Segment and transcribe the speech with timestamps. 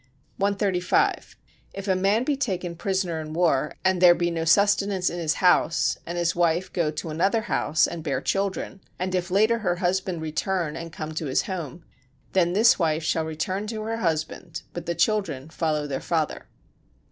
[0.37, 1.35] 135.
[1.75, 5.35] If a man be taken prisoner in war and there be no sustenance in his
[5.35, 9.75] house and his wife go to another house and bear children; and if later her
[9.75, 11.83] husband return and come to his home:
[12.33, 16.47] then this wife shall return to her husband, but the children follow their father.